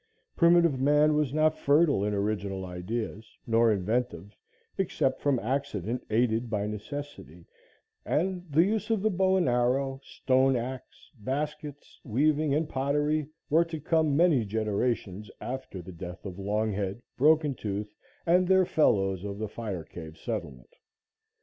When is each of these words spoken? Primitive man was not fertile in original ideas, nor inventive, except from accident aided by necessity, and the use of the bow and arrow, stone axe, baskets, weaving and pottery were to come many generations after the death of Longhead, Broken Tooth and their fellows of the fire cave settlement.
Primitive 0.35 0.79
man 0.79 1.13
was 1.15 1.31
not 1.31 1.55
fertile 1.59 2.03
in 2.03 2.11
original 2.11 2.65
ideas, 2.65 3.37
nor 3.45 3.71
inventive, 3.71 4.35
except 4.79 5.21
from 5.21 5.37
accident 5.37 6.03
aided 6.09 6.49
by 6.49 6.65
necessity, 6.65 7.45
and 8.03 8.43
the 8.49 8.63
use 8.63 8.89
of 8.89 9.03
the 9.03 9.11
bow 9.11 9.35
and 9.37 9.47
arrow, 9.47 9.99
stone 10.03 10.55
axe, 10.55 11.11
baskets, 11.19 12.01
weaving 12.03 12.51
and 12.51 12.67
pottery 12.67 13.27
were 13.47 13.65
to 13.65 13.79
come 13.79 14.17
many 14.17 14.43
generations 14.43 15.29
after 15.39 15.83
the 15.83 15.91
death 15.93 16.25
of 16.25 16.39
Longhead, 16.39 17.03
Broken 17.15 17.53
Tooth 17.53 17.93
and 18.25 18.47
their 18.47 18.65
fellows 18.65 19.23
of 19.23 19.37
the 19.37 19.47
fire 19.47 19.83
cave 19.83 20.17
settlement. 20.17 20.73